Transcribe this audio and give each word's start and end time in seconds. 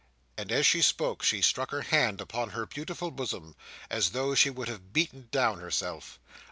And 0.35 0.51
as 0.51 0.65
she 0.65 0.81
spoke, 0.81 1.21
she 1.21 1.43
struck 1.43 1.69
her 1.69 1.83
hand 1.83 2.21
upon 2.21 2.49
her 2.49 2.65
beautiful 2.65 3.11
bosom, 3.11 3.55
as 3.87 4.13
though 4.13 4.33
she 4.33 4.49
would 4.49 4.67
have 4.67 4.93
beaten 4.93 5.27
down 5.31 5.59
herself. 5.59 6.17